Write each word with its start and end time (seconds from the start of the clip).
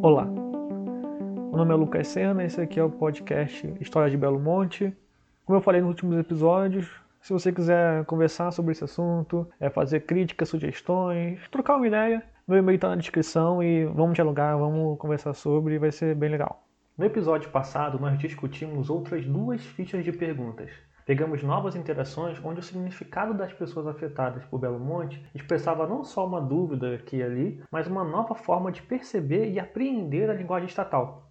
Olá, 0.00 0.26
meu 0.26 1.56
nome 1.56 1.72
é 1.72 1.76
Lucas 1.76 2.06
Sena, 2.06 2.44
esse 2.44 2.60
aqui 2.60 2.78
é 2.78 2.84
o 2.84 2.88
podcast 2.88 3.74
História 3.80 4.08
de 4.08 4.16
Belo 4.16 4.38
Monte. 4.38 4.96
Como 5.44 5.58
eu 5.58 5.62
falei 5.62 5.80
nos 5.80 5.90
últimos 5.90 6.16
episódios, 6.16 6.88
se 7.20 7.32
você 7.32 7.50
quiser 7.52 8.04
conversar 8.04 8.52
sobre 8.52 8.70
esse 8.70 8.84
assunto, 8.84 9.48
é 9.58 9.68
fazer 9.68 10.00
críticas, 10.06 10.50
sugestões, 10.50 11.40
trocar 11.48 11.76
uma 11.76 11.86
ideia, 11.88 12.22
meu 12.46 12.58
e-mail 12.58 12.76
está 12.76 12.90
na 12.90 12.96
descrição 12.96 13.60
e 13.60 13.86
vamos 13.86 14.14
dialogar, 14.14 14.56
vamos 14.56 14.96
conversar 14.98 15.34
sobre, 15.34 15.80
vai 15.80 15.90
ser 15.90 16.14
bem 16.14 16.30
legal. 16.30 16.67
No 16.98 17.04
episódio 17.04 17.48
passado, 17.50 17.96
nós 18.00 18.18
discutimos 18.18 18.90
outras 18.90 19.24
duas 19.24 19.64
fichas 19.64 20.04
de 20.04 20.10
perguntas. 20.10 20.68
Pegamos 21.06 21.44
novas 21.44 21.76
interações 21.76 22.44
onde 22.44 22.58
o 22.58 22.62
significado 22.62 23.32
das 23.32 23.52
pessoas 23.52 23.86
afetadas 23.86 24.44
por 24.46 24.58
Belo 24.58 24.80
Monte 24.80 25.24
expressava 25.32 25.86
não 25.86 26.02
só 26.02 26.26
uma 26.26 26.40
dúvida 26.40 26.96
aqui 26.96 27.18
e 27.18 27.22
ali, 27.22 27.62
mas 27.70 27.86
uma 27.86 28.02
nova 28.02 28.34
forma 28.34 28.72
de 28.72 28.82
perceber 28.82 29.48
e 29.48 29.60
apreender 29.60 30.28
a 30.28 30.34
linguagem 30.34 30.66
estatal. 30.66 31.30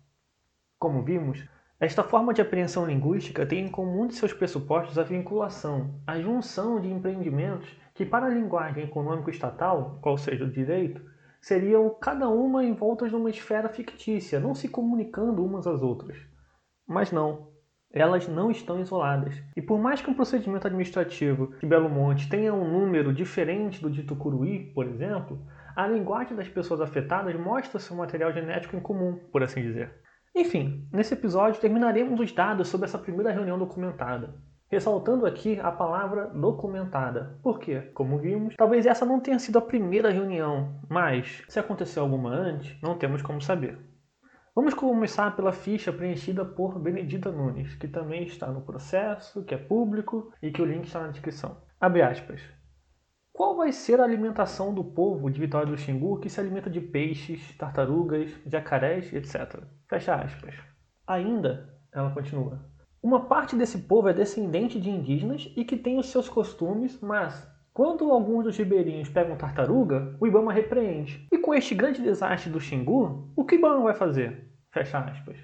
Como 0.80 1.04
vimos, 1.04 1.45
esta 1.81 2.02
forma 2.02 2.34
de 2.34 2.42
apreensão 2.42 2.86
linguística 2.86 3.45
tem 3.45 3.66
em 3.66 3.70
comum 3.70 4.08
de 4.08 4.16
seus 4.16 4.31
pressupostos 4.31 4.98
a 4.98 5.04
vinculação, 5.04 6.00
a 6.08 6.18
junção 6.18 6.80
de 6.80 6.90
empreendimentos 6.90 7.70
que, 7.94 8.06
para 8.06 8.28
a 8.28 8.34
linguagem 8.34 8.86
econômico-estatal, 8.86 10.00
qual 10.02 10.18
seja 10.18 10.45
o 10.45 10.50
direito, 10.50 11.02
seriam 11.48 11.90
cada 12.02 12.28
uma 12.28 12.66
envoltas 12.66 13.10
numa 13.10 13.30
esfera 13.30 13.70
fictícia, 13.70 14.38
não 14.38 14.54
se 14.54 14.68
comunicando 14.68 15.46
umas 15.46 15.66
às 15.66 15.82
outras. 15.82 16.18
Mas 16.86 17.10
não, 17.10 17.54
elas 17.90 18.28
não 18.28 18.52
estão 18.52 18.82
isoladas. 18.82 19.42
E 19.56 19.62
por 19.62 19.80
mais 19.80 20.02
que 20.02 20.10
um 20.10 20.14
procedimento 20.14 20.68
administrativo 20.68 21.56
de 21.58 21.66
Belo 21.66 21.88
Monte 21.88 22.28
tenha 22.28 22.54
um 22.54 22.70
número 22.70 23.14
diferente 23.14 23.82
do 23.82 23.90
de 23.90 24.04
Tucuruí, 24.04 24.73
por 24.73 24.86
exemplo, 24.88 25.40
a 25.73 25.88
linguagem 25.88 26.36
das 26.36 26.50
pessoas 26.50 26.82
afetadas 26.82 27.34
mostra 27.40 27.80
seu 27.80 27.95
material 27.95 28.34
genético 28.34 28.76
em 28.76 28.82
comum, 28.82 29.18
por 29.32 29.42
assim 29.42 29.62
dizer. 29.62 29.94
Enfim, 30.36 30.86
nesse 30.92 31.14
episódio 31.14 31.62
terminaremos 31.62 32.20
os 32.20 32.31
dados 32.34 32.68
sobre 32.68 32.88
essa 32.88 33.00
primeira 33.00 33.31
reunião 33.31 33.58
documentada. 33.58 34.36
Ressaltando 34.70 35.26
aqui 35.26 35.58
a 35.62 35.72
palavra 35.72 36.28
documentada. 36.28 37.40
Por 37.42 37.58
quê? 37.58 37.90
Como 37.94 38.20
vimos, 38.20 38.54
talvez 38.58 38.86
essa 38.86 39.06
não 39.06 39.22
tenha 39.22 39.40
sido 39.40 39.58
a 39.58 39.62
primeira 39.62 40.12
reunião, 40.12 40.82
mas 40.90 41.42
se 41.48 41.58
aconteceu 41.58 42.04
alguma 42.04 42.32
antes, 42.32 42.78
não 42.82 42.98
temos 42.98 43.22
como 43.22 43.42
saber. 43.42 43.80
Vamos 44.54 44.74
começar 44.74 45.36
pela 45.38 45.54
ficha 45.54 45.94
preenchida 45.94 46.44
por 46.44 46.78
Benedita 46.80 47.32
Nunes, 47.32 47.76
que 47.76 47.88
também 47.88 48.24
está 48.24 48.48
no 48.48 48.62
processo, 48.62 49.46
que 49.46 49.54
é 49.54 49.58
público 49.58 50.34
e 50.42 50.52
que 50.52 50.62
o 50.62 50.66
link 50.66 50.84
está 50.84 51.00
na 51.00 51.09
descrição. 51.09 51.62
Abre 51.80 52.02
aspas. 52.02 52.42
Qual 53.31 53.56
vai 53.56 53.72
ser 53.72 54.02
a 54.02 54.04
alimentação 54.04 54.74
do 54.74 54.84
povo 54.84 55.30
de 55.30 55.40
Vitória 55.40 55.68
do 55.68 55.78
Xingu 55.78 56.20
que 56.20 56.28
se 56.28 56.42
alimenta 56.42 56.70
de 56.70 56.81
peixes, 56.81 57.56
tartarugas, 57.56 58.31
jacarés, 58.46 59.14
etc? 59.14 59.62
Fecha 59.88 60.16
aspas. 60.16 60.56
Ainda, 61.06 61.74
ela 61.94 62.09
continua, 62.09 62.59
uma 63.02 63.26
parte 63.26 63.56
desse 63.56 63.78
povo 63.80 64.09
é 64.09 64.14
descendente 64.14 64.80
de 64.80 64.90
indígenas 64.90 65.52
e 65.56 65.64
que 65.64 65.78
tem 65.78 66.00
os 66.00 66.09
seus 66.09 66.28
costumes, 66.28 67.00
mas 67.00 67.48
quando 67.73 68.12
alguns 68.12 68.44
dos 68.44 68.58
ribeirinhos 68.58 69.08
pegam 69.08 69.38
tartaruga, 69.38 70.16
o 70.20 70.26
Ibama 70.26 70.52
repreende. 70.52 71.28
E 71.31 71.38
com 71.38 71.53
este 71.53 71.75
grande 71.75 72.02
desastre 72.02 72.50
do 72.50 72.59
Xingu, 72.59 73.31
o 73.36 73.45
que 73.45 73.56
o 73.56 73.59
Ibama 73.59 73.84
vai 73.84 73.94
fazer? 73.94 74.50
Fecha 74.72 74.98
aspas. 74.98 75.38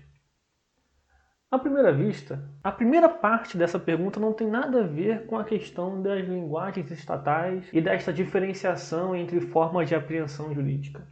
À 1.51 1.59
primeira 1.59 1.93
vista, 1.93 2.43
a 2.63 2.71
primeira 2.71 3.07
parte 3.07 3.55
dessa 3.55 3.77
pergunta 3.77 4.19
não 4.19 4.33
tem 4.33 4.47
nada 4.47 4.79
a 4.79 4.87
ver 4.87 5.27
com 5.27 5.37
a 5.37 5.43
questão 5.43 6.01
das 6.01 6.25
linguagens 6.25 6.89
estatais 6.89 7.69
e 7.71 7.79
desta 7.79 8.11
diferenciação 8.11 9.15
entre 9.15 9.39
formas 9.39 9.87
de 9.87 9.93
apreensão 9.93 10.51
jurídica. 10.51 11.07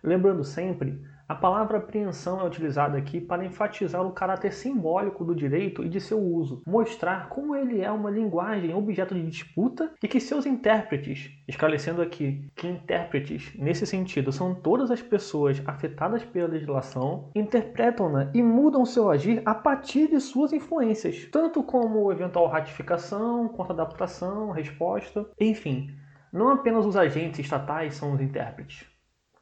Lembrando 0.00 0.44
sempre 0.44 1.02
a 1.26 1.34
palavra 1.34 1.78
apreensão 1.78 2.40
é 2.40 2.44
utilizada 2.44 2.98
aqui 2.98 3.20
para 3.20 3.44
enfatizar 3.44 4.06
o 4.06 4.12
caráter 4.12 4.52
simbólico 4.52 5.24
do 5.24 5.34
direito 5.34 5.82
e 5.82 5.88
de 5.88 6.00
seu 6.00 6.18
uso, 6.20 6.62
mostrar 6.66 7.28
como 7.30 7.56
ele 7.56 7.80
é 7.80 7.90
uma 7.90 8.10
linguagem 8.10 8.74
objeto 8.74 9.14
de 9.14 9.26
disputa 9.26 9.92
e 10.02 10.08
que 10.08 10.20
seus 10.20 10.44
intérpretes, 10.44 11.30
esclarecendo 11.48 12.02
aqui 12.02 12.46
que 12.54 12.68
intérpretes, 12.68 13.52
nesse 13.56 13.86
sentido, 13.86 14.30
são 14.32 14.54
todas 14.54 14.90
as 14.90 15.00
pessoas 15.00 15.62
afetadas 15.66 16.22
pela 16.24 16.48
legislação, 16.48 17.30
interpretam-na 17.34 18.30
e 18.34 18.42
mudam 18.42 18.84
seu 18.84 19.10
agir 19.10 19.40
a 19.46 19.54
partir 19.54 20.08
de 20.08 20.20
suas 20.20 20.52
influências, 20.52 21.26
tanto 21.32 21.62
como 21.62 22.12
eventual 22.12 22.48
ratificação, 22.48 23.48
quanto 23.48 23.72
adaptação, 23.72 24.50
resposta, 24.50 25.26
enfim. 25.40 25.90
Não 26.30 26.50
apenas 26.50 26.84
os 26.84 26.96
agentes 26.96 27.38
estatais 27.38 27.94
são 27.94 28.12
os 28.12 28.20
intérpretes. 28.20 28.93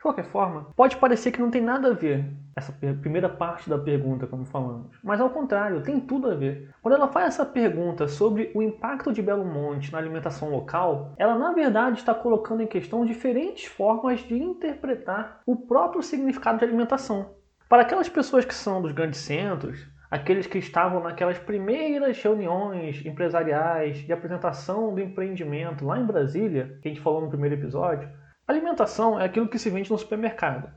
De 0.02 0.04
qualquer 0.04 0.24
forma, 0.24 0.66
pode 0.74 0.96
parecer 0.96 1.30
que 1.30 1.40
não 1.40 1.48
tem 1.48 1.62
nada 1.62 1.90
a 1.90 1.94
ver 1.94 2.28
essa 2.56 2.72
primeira 2.72 3.28
parte 3.28 3.70
da 3.70 3.78
pergunta, 3.78 4.26
como 4.26 4.44
falamos, 4.44 4.98
mas 5.00 5.20
ao 5.20 5.30
contrário, 5.30 5.80
tem 5.80 6.00
tudo 6.00 6.28
a 6.28 6.34
ver. 6.34 6.74
Quando 6.82 6.94
ela 6.94 7.06
faz 7.06 7.28
essa 7.28 7.46
pergunta 7.46 8.08
sobre 8.08 8.50
o 8.52 8.60
impacto 8.60 9.12
de 9.12 9.22
Belo 9.22 9.44
Monte 9.44 9.92
na 9.92 9.98
alimentação 9.98 10.50
local, 10.50 11.12
ela 11.16 11.38
na 11.38 11.52
verdade 11.52 12.00
está 12.00 12.12
colocando 12.12 12.64
em 12.64 12.66
questão 12.66 13.06
diferentes 13.06 13.66
formas 13.66 14.18
de 14.18 14.36
interpretar 14.36 15.40
o 15.46 15.54
próprio 15.54 16.02
significado 16.02 16.58
de 16.58 16.64
alimentação. 16.64 17.36
Para 17.68 17.82
aquelas 17.82 18.08
pessoas 18.08 18.44
que 18.44 18.56
são 18.56 18.82
dos 18.82 18.90
grandes 18.90 19.20
centros, 19.20 19.86
aqueles 20.10 20.48
que 20.48 20.58
estavam 20.58 21.00
naquelas 21.00 21.38
primeiras 21.38 22.20
reuniões 22.20 23.06
empresariais 23.06 23.98
de 23.98 24.12
apresentação 24.12 24.92
do 24.92 25.00
empreendimento 25.00 25.86
lá 25.86 25.96
em 25.96 26.04
Brasília, 26.04 26.76
que 26.82 26.88
a 26.88 26.90
gente 26.90 27.00
falou 27.00 27.20
no 27.20 27.28
primeiro 27.28 27.54
episódio, 27.54 28.10
Alimentação 28.52 29.18
é 29.18 29.24
aquilo 29.24 29.48
que 29.48 29.58
se 29.58 29.70
vende 29.70 29.90
no 29.90 29.96
supermercado. 29.96 30.70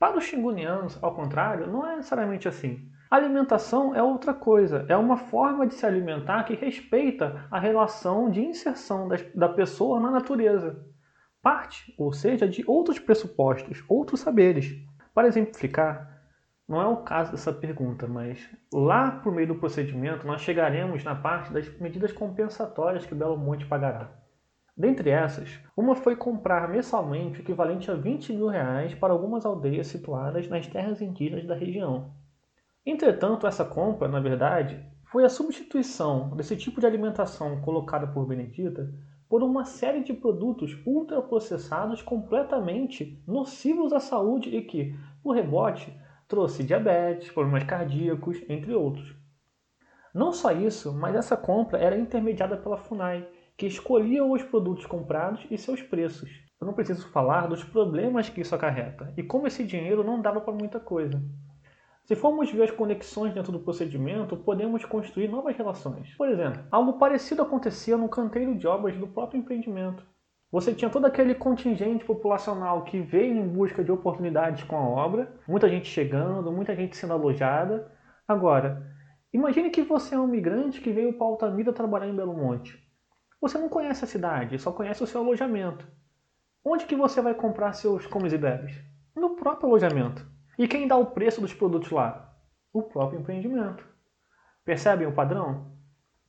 Para 0.00 0.18
os 0.18 0.24
xingunianos, 0.24 0.98
ao 1.00 1.14
contrário, 1.14 1.68
não 1.68 1.86
é 1.86 1.94
necessariamente 1.94 2.48
assim. 2.48 2.90
Alimentação 3.08 3.94
é 3.94 4.02
outra 4.02 4.34
coisa, 4.34 4.84
é 4.88 4.96
uma 4.96 5.16
forma 5.16 5.64
de 5.64 5.74
se 5.74 5.86
alimentar 5.86 6.42
que 6.42 6.56
respeita 6.56 7.46
a 7.52 7.60
relação 7.60 8.28
de 8.28 8.40
inserção 8.40 9.08
da 9.32 9.48
pessoa 9.48 10.00
na 10.00 10.10
natureza. 10.10 10.84
Parte, 11.40 11.94
ou 11.96 12.12
seja, 12.12 12.48
de 12.48 12.64
outros 12.66 12.98
pressupostos, 12.98 13.84
outros 13.88 14.18
saberes. 14.18 14.74
Para 15.14 15.28
exemplificar, 15.28 16.20
não 16.68 16.82
é 16.82 16.88
o 16.88 17.04
caso 17.04 17.30
dessa 17.30 17.52
pergunta, 17.52 18.08
mas 18.08 18.44
lá 18.72 19.20
por 19.22 19.32
meio 19.32 19.46
do 19.46 19.54
procedimento 19.54 20.26
nós 20.26 20.40
chegaremos 20.40 21.04
na 21.04 21.14
parte 21.14 21.52
das 21.52 21.68
medidas 21.78 22.10
compensatórias 22.10 23.06
que 23.06 23.14
o 23.14 23.16
Belo 23.16 23.38
Monte 23.38 23.66
pagará. 23.66 24.23
Dentre 24.76 25.10
essas, 25.10 25.60
uma 25.76 25.94
foi 25.94 26.16
comprar 26.16 26.68
mensalmente 26.68 27.38
o 27.38 27.42
equivalente 27.42 27.90
a 27.90 27.94
20 27.94 28.32
mil 28.32 28.48
reais 28.48 28.92
para 28.94 29.12
algumas 29.12 29.46
aldeias 29.46 29.86
situadas 29.86 30.48
nas 30.48 30.66
terras 30.66 31.00
indígenas 31.00 31.46
da 31.46 31.54
região. 31.54 32.12
Entretanto, 32.84 33.46
essa 33.46 33.64
compra, 33.64 34.08
na 34.08 34.18
verdade, 34.18 34.84
foi 35.04 35.24
a 35.24 35.28
substituição 35.28 36.30
desse 36.36 36.56
tipo 36.56 36.80
de 36.80 36.86
alimentação 36.86 37.60
colocada 37.60 38.06
por 38.08 38.26
Benedita 38.26 38.92
por 39.28 39.42
uma 39.42 39.64
série 39.64 40.02
de 40.02 40.12
produtos 40.12 40.76
ultraprocessados 40.84 42.02
completamente 42.02 43.22
nocivos 43.26 43.92
à 43.92 44.00
saúde 44.00 44.54
e 44.54 44.62
que, 44.62 44.94
por 45.22 45.36
rebote, 45.36 45.96
trouxe 46.26 46.64
diabetes, 46.64 47.30
problemas 47.30 47.64
cardíacos, 47.64 48.42
entre 48.48 48.74
outros. 48.74 49.14
Não 50.12 50.32
só 50.32 50.52
isso, 50.52 50.92
mas 50.92 51.14
essa 51.14 51.36
compra 51.36 51.78
era 51.78 51.96
intermediada 51.96 52.56
pela 52.56 52.76
FUNAI, 52.76 53.26
que 53.56 53.66
escolhiam 53.66 54.32
os 54.32 54.42
produtos 54.42 54.84
comprados 54.86 55.46
e 55.50 55.56
seus 55.56 55.80
preços. 55.80 56.30
Eu 56.60 56.66
não 56.66 56.74
preciso 56.74 57.08
falar 57.08 57.46
dos 57.46 57.62
problemas 57.62 58.28
que 58.28 58.40
isso 58.40 58.54
acarreta 58.54 59.12
e 59.16 59.22
como 59.22 59.46
esse 59.46 59.64
dinheiro 59.64 60.02
não 60.02 60.20
dava 60.20 60.40
para 60.40 60.54
muita 60.54 60.80
coisa. 60.80 61.22
Se 62.04 62.14
formos 62.14 62.50
ver 62.50 62.64
as 62.64 62.70
conexões 62.70 63.32
dentro 63.32 63.50
do 63.50 63.60
procedimento, 63.60 64.36
podemos 64.36 64.84
construir 64.84 65.28
novas 65.28 65.56
relações. 65.56 66.14
Por 66.16 66.28
exemplo, 66.28 66.62
algo 66.70 66.98
parecido 66.98 67.42
acontecia 67.42 67.96
no 67.96 68.10
canteiro 68.10 68.54
de 68.54 68.66
obras 68.66 68.96
do 68.96 69.06
próprio 69.06 69.38
empreendimento. 69.38 70.04
Você 70.52 70.74
tinha 70.74 70.90
todo 70.90 71.06
aquele 71.06 71.34
contingente 71.34 72.04
populacional 72.04 72.84
que 72.84 73.00
veio 73.00 73.36
em 73.36 73.48
busca 73.48 73.82
de 73.82 73.90
oportunidades 73.90 74.62
com 74.64 74.76
a 74.76 74.86
obra, 74.86 75.34
muita 75.48 75.68
gente 75.68 75.88
chegando, 75.88 76.52
muita 76.52 76.76
gente 76.76 76.96
sendo 76.96 77.14
alojada. 77.14 77.90
Agora, 78.28 78.86
imagine 79.32 79.70
que 79.70 79.82
você 79.82 80.14
é 80.14 80.18
um 80.18 80.26
migrante 80.26 80.80
que 80.82 80.92
veio 80.92 81.14
para 81.14 81.26
Altamira 81.26 81.72
trabalhar 81.72 82.06
em 82.06 82.14
Belo 82.14 82.36
Monte. 82.36 82.83
Você 83.44 83.58
não 83.58 83.68
conhece 83.68 84.02
a 84.02 84.08
cidade, 84.08 84.58
só 84.58 84.72
conhece 84.72 85.04
o 85.04 85.06
seu 85.06 85.20
alojamento. 85.20 85.86
Onde 86.64 86.86
que 86.86 86.96
você 86.96 87.20
vai 87.20 87.34
comprar 87.34 87.74
seus 87.74 88.06
comes 88.06 88.32
e 88.32 88.38
bebes? 88.38 88.74
No 89.14 89.36
próprio 89.36 89.68
alojamento. 89.68 90.26
E 90.58 90.66
quem 90.66 90.88
dá 90.88 90.96
o 90.96 91.08
preço 91.08 91.42
dos 91.42 91.52
produtos 91.52 91.90
lá? 91.90 92.34
O 92.72 92.80
próprio 92.80 93.20
empreendimento. 93.20 93.86
Percebem 94.64 95.06
o 95.06 95.12
padrão? 95.12 95.76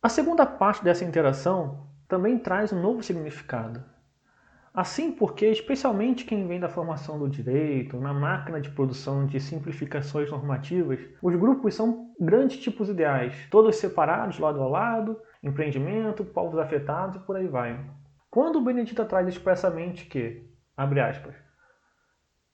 A 0.04 0.10
segunda 0.10 0.46
parte 0.46 0.84
dessa 0.84 1.06
interação 1.06 1.88
também 2.06 2.38
traz 2.38 2.74
um 2.74 2.82
novo 2.82 3.02
significado. 3.02 3.82
Assim 4.74 5.10
porque, 5.10 5.46
especialmente 5.46 6.26
quem 6.26 6.46
vem 6.46 6.60
da 6.60 6.68
formação 6.68 7.18
do 7.18 7.30
direito, 7.30 7.98
na 7.98 8.14
máquina 8.14 8.60
de 8.60 8.70
produção 8.72 9.26
de 9.26 9.40
simplificações 9.40 10.30
normativas, 10.30 11.00
os 11.22 11.34
grupos 11.38 11.76
são 11.76 12.14
grandes 12.20 12.58
tipos 12.58 12.90
ideais, 12.90 13.48
todos 13.50 13.78
separados 13.78 14.38
lado 14.38 14.62
a 14.62 14.68
lado, 14.68 15.18
empreendimento, 15.46 16.26
povos 16.26 16.60
afetados 16.60 17.16
e 17.16 17.20
por 17.20 17.36
aí 17.36 17.48
vai. 17.48 17.80
Quando 18.30 18.58
o 18.58 18.64
Benedita 18.64 19.06
traz 19.06 19.28
expressamente 19.28 20.06
que, 20.06 20.50
abre 20.76 21.00
aspas, 21.00 21.36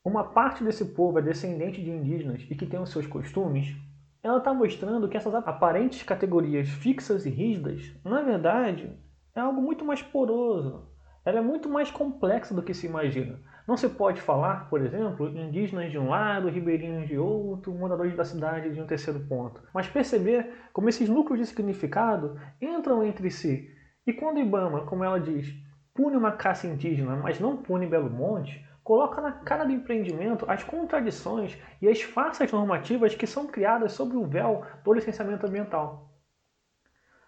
uma 0.04 0.24
parte 0.26 0.64
desse 0.64 0.86
povo 0.86 1.18
é 1.20 1.22
descendente 1.22 1.82
de 1.82 1.90
indígenas 1.90 2.46
e 2.50 2.56
que 2.56 2.66
tem 2.66 2.80
os 2.80 2.92
seus 2.92 3.08
costumes, 3.08 3.76
ela 4.22 4.38
está 4.38 4.54
mostrando 4.54 5.08
que 5.08 5.18
essas 5.18 5.34
aparentes 5.34 6.04
categorias 6.04 6.70
fixas 6.70 7.26
e 7.26 7.30
rígidas, 7.30 7.96
na 8.04 8.22
verdade, 8.22 8.92
é 9.34 9.40
algo 9.40 9.62
muito 9.62 9.86
mais 9.86 10.02
poroso. 10.02 10.91
Ela 11.24 11.38
é 11.38 11.42
muito 11.42 11.70
mais 11.70 11.92
complexa 11.92 12.54
do 12.54 12.64
que 12.64 12.74
se 12.74 12.88
imagina. 12.88 13.40
Não 13.68 13.78
se 13.78 13.88
pode 13.88 14.20
falar, 14.20 14.68
por 14.70 14.82
exemplo, 14.82 15.30
indígenas 15.30 15.92
de 15.92 15.98
um 15.98 16.10
lado, 16.10 16.50
ribeirinhos 16.50 17.08
de 17.08 17.18
outro, 17.18 17.74
moradores 17.74 18.16
da 18.16 18.26
cidade 18.26 18.74
de 18.74 18.82
um 18.82 18.88
terceiro 18.88 19.20
ponto. 19.20 19.62
Mas 19.74 19.88
perceber 19.88 20.52
como 20.74 20.90
esses 20.90 21.08
núcleos 21.08 21.40
de 21.40 21.46
significado 21.46 22.40
entram 22.60 23.04
entre 23.04 23.30
si. 23.30 23.70
E 24.06 24.12
quando 24.12 24.40
Ibama, 24.40 24.86
como 24.86 25.04
ela 25.04 25.20
diz, 25.20 25.54
pune 25.94 26.18
uma 26.18 26.32
caça 26.32 26.66
indígena, 26.66 27.16
mas 27.16 27.40
não 27.40 27.58
pune 27.58 27.86
Belo 27.86 28.10
Monte, 28.10 28.66
coloca 28.84 29.22
na 29.22 29.32
cara 29.32 29.64
do 29.64 29.72
empreendimento 29.72 30.50
as 30.50 30.64
contradições 30.64 31.56
e 31.80 31.88
as 31.88 32.02
farsas 32.02 32.52
normativas 32.52 33.14
que 33.14 33.28
são 33.28 33.46
criadas 33.46 33.94
sob 33.94 34.16
o 34.16 34.26
véu 34.26 34.66
do 34.84 34.94
licenciamento 34.94 35.46
ambiental. 35.46 36.10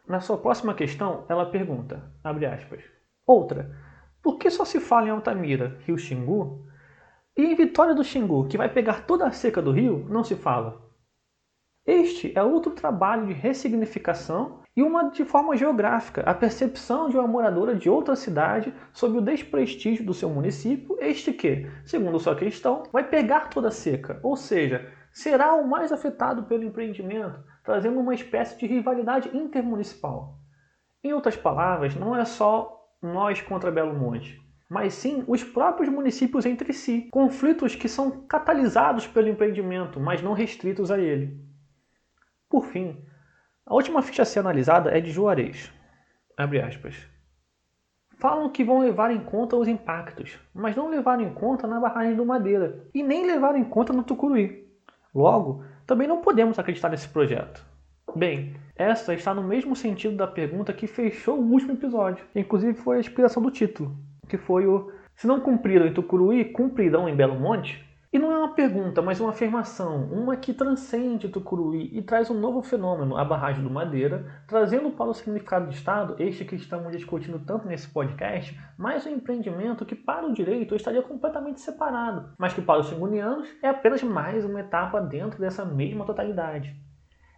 Na 0.08 0.20
sua 0.20 0.38
próxima 0.38 0.74
questão, 0.74 1.26
ela 1.30 1.46
pergunta, 1.46 2.12
abre 2.24 2.46
aspas, 2.46 2.84
outra, 3.26 3.76
por 4.22 4.38
que 4.38 4.50
só 4.50 4.64
se 4.64 4.80
fala 4.80 5.08
em 5.08 5.12
Altamira, 5.12 5.78
Rio 5.86 5.98
Xingu, 5.98 6.66
e 7.36 7.44
em 7.44 7.56
Vitória 7.56 7.94
do 7.94 8.04
Xingu, 8.04 8.48
que 8.48 8.58
vai 8.58 8.70
pegar 8.70 9.06
toda 9.06 9.26
a 9.26 9.32
seca 9.32 9.62
do 9.62 9.72
rio, 9.72 10.06
não 10.10 10.24
se 10.24 10.36
fala? 10.36 10.82
Este 11.86 12.32
é 12.34 12.42
outro 12.42 12.72
trabalho 12.72 13.28
de 13.28 13.34
ressignificação 13.34 14.62
e 14.74 14.82
uma 14.82 15.10
de 15.10 15.26
forma 15.26 15.58
geográfica, 15.58 16.22
a 16.22 16.34
percepção 16.34 17.10
de 17.10 17.18
uma 17.18 17.28
moradora 17.28 17.76
de 17.76 17.90
outra 17.90 18.16
cidade 18.16 18.74
sobre 18.94 19.18
o 19.18 19.22
desprestígio 19.22 20.06
do 20.06 20.14
seu 20.14 20.30
município, 20.30 20.98
este 21.02 21.34
que, 21.34 21.70
segundo 21.84 22.20
sua 22.20 22.36
questão, 22.36 22.84
vai 22.92 23.04
pegar 23.04 23.50
toda 23.50 23.68
a 23.68 23.72
seca, 23.72 24.20
ou 24.24 24.38
seja, 24.38 24.90
será 25.12 25.54
o 25.56 25.68
mais 25.68 25.92
afetado 25.92 26.44
pelo 26.44 26.64
empreendimento, 26.64 27.44
trazendo 27.64 28.00
uma 28.00 28.16
espécie 28.16 28.58
de 28.58 28.66
rivalidade 28.66 29.36
intermunicipal. 29.36 30.40
Em 31.04 31.12
outras 31.12 31.36
palavras, 31.36 31.96
não 31.96 32.16
é 32.16 32.24
só 32.24 32.83
nós 33.06 33.42
contra 33.42 33.72
Belo 33.72 33.94
Monte, 33.94 34.42
mas 34.70 34.94
sim 34.94 35.24
os 35.28 35.44
próprios 35.44 35.90
municípios 35.90 36.46
entre 36.46 36.74
si, 36.74 37.08
conflitos 37.12 37.76
que 37.76 37.88
são 37.88 38.26
catalisados 38.28 39.06
pelo 39.06 39.28
empreendimento, 39.28 40.00
mas 40.00 40.22
não 40.22 40.34
restritos 40.34 40.90
a 40.90 40.98
ele. 40.98 41.38
Por 42.50 42.66
fim, 42.66 42.98
a 43.66 43.74
última 43.74 44.02
ficha 44.02 44.24
a 44.24 44.26
ser 44.26 44.40
analisada 44.40 44.90
é 44.96 45.00
de 45.00 45.12
Juarez. 45.12 45.72
Falam 48.18 48.50
que 48.50 48.64
vão 48.64 48.80
levar 48.80 49.12
em 49.12 49.20
conta 49.20 49.58
os 49.58 49.68
impactos, 49.68 50.40
mas 50.54 50.76
não 50.76 50.90
levaram 50.90 51.24
em 51.24 51.34
conta 51.34 51.68
na 51.68 51.80
barragem 51.80 52.16
do 52.16 52.26
Madeira 52.26 52.88
e 52.94 53.04
nem 53.04 53.26
levaram 53.26 53.58
em 53.58 53.64
conta 53.64 53.92
no 53.92 54.04
Tucuruí. 54.04 54.68
Logo, 55.14 55.64
também 55.86 56.08
não 56.08 56.22
podemos 56.22 56.58
acreditar 56.58 56.90
nesse 56.90 57.08
projeto. 57.10 57.64
Bem, 58.16 58.56
essa 58.76 59.14
está 59.14 59.34
no 59.34 59.42
mesmo 59.42 59.76
sentido 59.76 60.16
da 60.16 60.28
pergunta 60.28 60.72
que 60.72 60.86
fechou 60.86 61.40
o 61.40 61.52
último 61.52 61.72
episódio, 61.72 62.24
inclusive 62.36 62.76
foi 62.76 62.98
a 62.98 63.00
inspiração 63.00 63.42
do 63.42 63.50
título, 63.50 63.98
que 64.30 64.38
foi 64.38 64.68
o 64.68 64.92
Se 65.16 65.26
não 65.26 65.40
cumpriram 65.40 65.88
em 65.88 65.94
Tucuruí, 65.94 66.46
cumprirão 66.46 67.10
em 67.10 67.16
Belo 67.16 67.40
Monte? 67.40 67.84
E 68.14 68.20
não 68.20 68.32
é 68.32 68.38
uma 68.38 68.54
pergunta, 68.54 69.02
mas 69.02 69.20
uma 69.20 69.32
afirmação, 69.32 70.04
uma 70.12 70.36
que 70.36 70.54
transcende 70.54 71.28
Tucuruí 71.28 71.90
e 71.92 72.04
traz 72.04 72.30
um 72.30 72.40
novo 72.40 72.62
fenômeno, 72.62 73.18
a 73.18 73.26
barragem 73.26 73.64
do 73.64 73.72
Madeira, 73.72 74.44
trazendo 74.48 74.92
para 74.92 75.10
o 75.10 75.14
significado 75.16 75.68
de 75.68 75.74
Estado, 75.74 76.16
este 76.20 76.46
que 76.46 76.54
estamos 76.54 76.92
discutindo 76.92 77.40
tanto 77.40 77.68
nesse 77.68 77.90
podcast, 77.90 78.56
mais 78.78 79.08
um 79.08 79.10
empreendimento 79.10 79.84
que 79.84 79.96
para 79.96 80.28
o 80.28 80.34
direito 80.34 80.76
estaria 80.76 81.02
completamente 81.02 81.62
separado, 81.62 82.30
mas 82.38 82.54
que 82.54 82.62
para 82.62 82.82
os 82.82 82.88
segunianos 82.88 83.50
é 83.64 83.70
apenas 83.70 84.04
mais 84.04 84.46
uma 84.46 84.60
etapa 84.60 85.02
dentro 85.02 85.40
dessa 85.40 85.66
mesma 85.66 86.06
totalidade. 86.06 86.83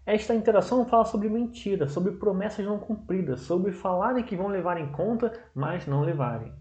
Esta 0.06 0.36
interação 0.36 0.86
fala 0.86 1.04
sobre 1.04 1.28
mentira, 1.28 1.88
sobre 1.90 2.12
promessas 2.12 2.63
não 2.63 2.78
cumpridas, 2.78 3.42
sobre 3.42 3.72
falarem 3.72 4.24
que 4.24 4.36
vão 4.36 4.50
levar 4.50 4.80
em 4.80 4.92
conta, 4.92 5.34
mas 5.56 5.88
não 5.88 6.04
levarem. 6.04 6.54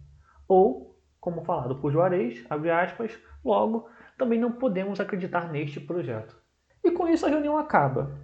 Ou, 0.49 0.99
como 1.21 1.45
falado 1.45 1.77
por 1.77 1.93
Juarez, 1.93 2.43
abre 2.49 2.71
aspas, 2.71 3.19
logo, 3.45 3.87
também 4.17 4.39
não 4.41 4.53
podemos 4.53 4.99
acreditar 4.99 5.53
neste 5.53 5.79
projeto. 5.79 6.35
E 6.83 6.91
com 6.91 7.07
isso 7.07 7.27
a 7.27 7.29
reunião 7.29 7.59
acaba. 7.59 8.19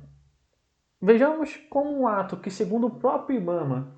Vejamos 1.03 1.55
como 1.69 2.01
um 2.01 2.09
ato 2.09 2.39
que, 2.39 2.51
segundo 2.51 2.87
o 2.87 2.99
próprio 2.99 3.39
Ibama, 3.39 3.95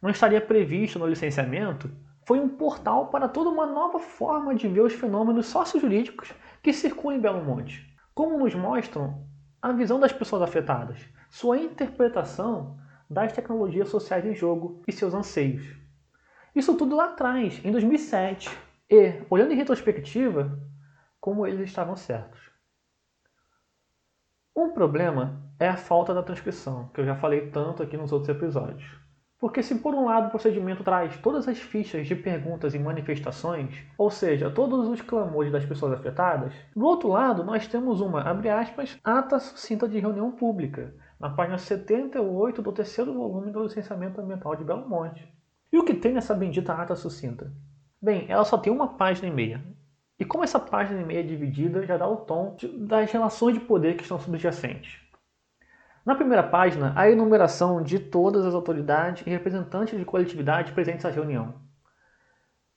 não 0.00 0.10
estaria 0.10 0.40
previsto 0.42 0.98
no 0.98 1.06
licenciamento, 1.06 1.90
foi 2.26 2.38
um 2.38 2.48
portal 2.50 3.06
para 3.08 3.28
toda 3.28 3.48
uma 3.48 3.64
nova 3.64 3.98
forma 3.98 4.54
de 4.54 4.68
ver 4.68 4.82
os 4.82 4.92
fenômenos 4.92 5.46
sociojurídicos 5.46 6.34
que 6.62 6.72
circulam 6.72 7.16
em 7.16 7.20
Belo 7.20 7.42
Monte. 7.42 7.96
Como 8.14 8.38
nos 8.38 8.54
mostram 8.54 9.26
a 9.62 9.72
visão 9.72 10.00
das 10.00 10.12
pessoas 10.12 10.42
afetadas, 10.42 10.98
sua 11.28 11.58
interpretação 11.58 12.78
das 13.08 13.32
tecnologias 13.32 13.88
sociais 13.88 14.24
em 14.24 14.34
jogo 14.34 14.82
e 14.86 14.92
seus 14.92 15.12
anseios. 15.12 15.76
Isso 16.54 16.76
tudo 16.76 16.96
lá 16.96 17.06
atrás, 17.06 17.60
em 17.64 17.70
2007. 17.70 18.50
E, 18.88 19.22
olhando 19.28 19.52
em 19.52 19.56
retrospectiva, 19.56 20.58
como 21.20 21.46
eles 21.46 21.68
estavam 21.68 21.94
certos. 21.94 22.50
Um 24.56 24.70
problema 24.70 25.42
é 25.58 25.68
a 25.68 25.76
falta 25.76 26.12
da 26.12 26.22
transcrição, 26.22 26.88
que 26.88 27.00
eu 27.00 27.04
já 27.04 27.14
falei 27.14 27.50
tanto 27.50 27.82
aqui 27.82 27.96
nos 27.96 28.10
outros 28.12 28.34
episódios. 28.34 28.98
Porque 29.40 29.62
se 29.62 29.74
por 29.76 29.94
um 29.94 30.04
lado 30.04 30.26
o 30.26 30.30
procedimento 30.30 30.84
traz 30.84 31.16
todas 31.16 31.48
as 31.48 31.58
fichas 31.58 32.06
de 32.06 32.14
perguntas 32.14 32.74
e 32.74 32.78
manifestações, 32.78 33.74
ou 33.96 34.10
seja, 34.10 34.50
todos 34.50 34.86
os 34.86 35.00
clamores 35.00 35.50
das 35.50 35.64
pessoas 35.64 35.94
afetadas, 35.94 36.52
do 36.76 36.84
outro 36.84 37.08
lado 37.08 37.42
nós 37.42 37.66
temos 37.66 38.02
uma, 38.02 38.20
abre 38.20 38.50
aspas, 38.50 38.98
ata 39.02 39.40
sucinta 39.40 39.88
de 39.88 39.98
reunião 39.98 40.30
pública, 40.30 40.94
na 41.18 41.30
página 41.30 41.56
78 41.56 42.60
do 42.60 42.70
terceiro 42.70 43.14
volume 43.14 43.50
do 43.50 43.62
licenciamento 43.62 44.20
ambiental 44.20 44.54
de 44.54 44.62
Belo 44.62 44.86
Monte. 44.86 45.26
E 45.72 45.78
o 45.78 45.84
que 45.84 45.94
tem 45.94 46.12
nessa 46.12 46.34
bendita 46.34 46.74
ata 46.74 46.94
sucinta? 46.94 47.50
Bem, 48.00 48.26
ela 48.28 48.44
só 48.44 48.58
tem 48.58 48.70
uma 48.70 48.88
página 48.88 49.28
e 49.28 49.30
meia. 49.30 49.64
E 50.18 50.24
como 50.24 50.44
essa 50.44 50.60
página 50.60 51.00
e 51.00 51.04
meia 51.04 51.20
é 51.20 51.22
dividida, 51.22 51.86
já 51.86 51.96
dá 51.96 52.06
o 52.06 52.16
tom 52.16 52.58
das 52.80 53.10
relações 53.10 53.54
de 53.54 53.60
poder 53.60 53.96
que 53.96 54.02
estão 54.02 54.20
subjacentes. 54.20 54.99
Na 56.04 56.14
primeira 56.14 56.42
página, 56.42 56.92
a 56.96 57.10
enumeração 57.10 57.82
de 57.82 57.98
todas 57.98 58.44
as 58.46 58.54
autoridades 58.54 59.26
e 59.26 59.30
representantes 59.30 59.98
de 59.98 60.04
coletividade 60.04 60.72
presentes 60.72 61.04
à 61.04 61.10
reunião. 61.10 61.54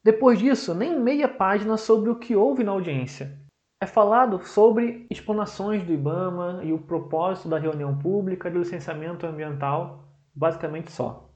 Depois 0.03 0.39
disso, 0.39 0.75
nem 0.75 0.99
meia 0.99 1.27
página 1.27 1.77
sobre 1.77 2.09
o 2.09 2.15
que 2.15 2.35
houve 2.35 2.63
na 2.63 2.71
audiência. 2.71 3.39
É 3.79 3.85
falado 3.85 4.45
sobre 4.45 5.07
explanações 5.09 5.83
do 5.83 5.93
IBAMA 5.93 6.61
e 6.63 6.73
o 6.73 6.79
propósito 6.79 7.49
da 7.49 7.57
reunião 7.57 7.97
pública 7.97 8.51
de 8.51 8.57
licenciamento 8.57 9.25
ambiental, 9.25 10.03
basicamente 10.35 10.91
só. 10.91 11.29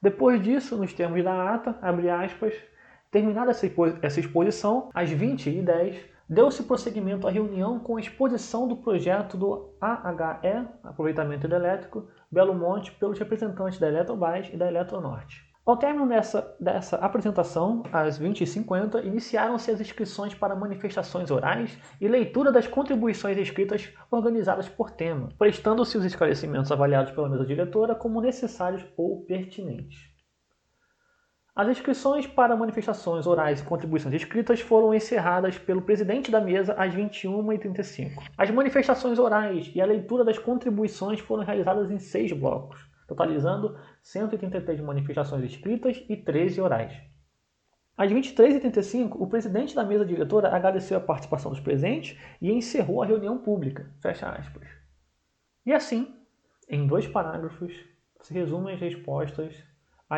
Depois 0.00 0.42
disso, 0.42 0.76
nos 0.76 0.92
termos 0.92 1.24
da 1.24 1.54
ata, 1.54 1.78
abre 1.80 2.10
aspas, 2.10 2.54
Terminada 3.14 3.52
essa 4.02 4.18
exposição, 4.18 4.90
às 4.92 5.08
20h10, 5.08 5.94
deu-se 6.28 6.62
prosseguimento 6.62 7.26
à 7.26 7.30
reunião 7.30 7.78
com 7.78 7.96
a 7.96 8.00
exposição 8.00 8.66
do 8.66 8.76
projeto 8.76 9.36
do 9.36 9.74
AHE, 9.80 10.68
Aproveitamento 10.82 11.46
Hidrelétrico, 11.46 12.08
Belo 12.30 12.54
Monte, 12.54 12.92
pelos 12.92 13.18
representantes 13.18 13.78
da 13.78 13.88
Eletrobras 13.88 14.48
e 14.52 14.56
da 14.56 14.66
Eletronorte. 14.66 15.54
Ao 15.66 15.78
término 15.78 16.06
dessa, 16.06 16.54
dessa 16.60 16.96
apresentação, 16.96 17.84
às 17.90 18.20
20h50, 18.20 19.02
iniciaram-se 19.02 19.70
as 19.70 19.80
inscrições 19.80 20.34
para 20.34 20.54
manifestações 20.54 21.30
orais 21.30 21.78
e 21.98 22.06
leitura 22.06 22.52
das 22.52 22.66
contribuições 22.66 23.38
escritas 23.38 23.90
organizadas 24.10 24.68
por 24.68 24.90
tema, 24.90 25.30
prestando-se 25.38 25.96
os 25.96 26.04
esclarecimentos 26.04 26.70
avaliados 26.70 27.12
pela 27.12 27.30
mesa 27.30 27.46
diretora 27.46 27.94
como 27.94 28.20
necessários 28.20 28.84
ou 28.94 29.24
pertinentes. 29.24 30.13
As 31.56 31.68
inscrições 31.68 32.26
para 32.26 32.56
manifestações 32.56 33.28
orais 33.28 33.60
e 33.60 33.62
contribuições 33.62 34.12
escritas 34.12 34.60
foram 34.60 34.92
encerradas 34.92 35.56
pelo 35.56 35.82
presidente 35.82 36.28
da 36.28 36.40
mesa 36.40 36.74
às 36.74 36.92
21h35. 36.92 38.20
As 38.36 38.50
manifestações 38.50 39.20
orais 39.20 39.70
e 39.72 39.80
a 39.80 39.86
leitura 39.86 40.24
das 40.24 40.36
contribuições 40.36 41.20
foram 41.20 41.44
realizadas 41.44 41.92
em 41.92 41.98
seis 42.00 42.32
blocos, 42.32 42.84
totalizando 43.06 43.78
183 44.02 44.80
manifestações 44.80 45.44
escritas 45.44 46.04
e 46.08 46.16
13 46.16 46.60
orais. 46.60 46.92
Às 47.96 48.10
23h35, 48.10 49.12
o 49.14 49.28
presidente 49.28 49.76
da 49.76 49.84
mesa 49.84 50.04
diretora 50.04 50.48
agradeceu 50.48 50.96
a 50.96 51.00
participação 51.00 51.52
dos 51.52 51.60
presentes 51.60 52.18
e 52.42 52.50
encerrou 52.50 53.00
a 53.00 53.06
reunião 53.06 53.38
pública. 53.38 53.88
Fecha 54.02 54.28
aspas. 54.28 54.66
E 55.64 55.72
assim, 55.72 56.12
em 56.68 56.84
dois 56.84 57.06
parágrafos, 57.06 57.72
se 58.20 58.34
resumem 58.34 58.74
as 58.74 58.80
respostas 58.80 59.54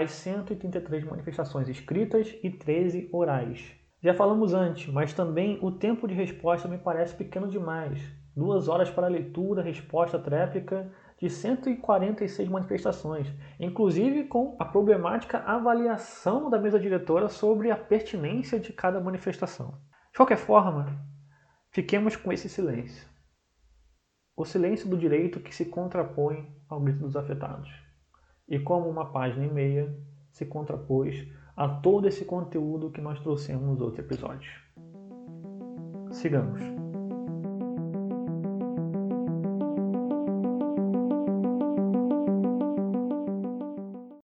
as 0.02 0.10
133 0.12 1.04
manifestações 1.04 1.68
escritas 1.68 2.34
e 2.42 2.50
13 2.50 3.08
orais. 3.12 3.74
Já 4.02 4.14
falamos 4.14 4.52
antes, 4.52 4.92
mas 4.92 5.12
também 5.12 5.58
o 5.62 5.72
tempo 5.72 6.06
de 6.06 6.14
resposta 6.14 6.68
me 6.68 6.78
parece 6.78 7.14
pequeno 7.14 7.48
demais. 7.48 8.00
Duas 8.36 8.68
horas 8.68 8.90
para 8.90 9.08
leitura, 9.08 9.62
resposta 9.62 10.18
tréplica 10.18 10.92
de 11.18 11.30
146 11.30 12.48
manifestações, 12.48 13.32
inclusive 13.58 14.24
com 14.24 14.54
a 14.58 14.64
problemática 14.66 15.38
avaliação 15.38 16.50
da 16.50 16.58
mesa 16.58 16.78
diretora 16.78 17.28
sobre 17.28 17.70
a 17.70 17.76
pertinência 17.76 18.60
de 18.60 18.72
cada 18.72 19.00
manifestação. 19.00 19.78
De 20.12 20.16
qualquer 20.18 20.36
forma, 20.36 21.00
fiquemos 21.70 22.14
com 22.16 22.30
esse 22.30 22.48
silêncio. 22.48 23.08
O 24.36 24.44
silêncio 24.44 24.88
do 24.88 24.98
direito 24.98 25.40
que 25.40 25.54
se 25.54 25.64
contrapõe 25.64 26.46
ao 26.68 26.80
grito 26.80 27.00
dos 27.00 27.16
afetados. 27.16 27.85
E 28.48 28.58
como 28.58 28.88
uma 28.88 29.06
página 29.06 29.44
e 29.44 29.50
meia 29.50 29.94
se 30.30 30.46
contrapôs 30.46 31.26
a 31.56 31.68
todo 31.68 32.06
esse 32.06 32.24
conteúdo 32.24 32.90
que 32.90 33.00
nós 33.00 33.18
trouxemos 33.20 33.66
nos 33.66 33.80
outros 33.80 34.04
episódios. 34.04 34.52
Sigamos. 36.12 36.75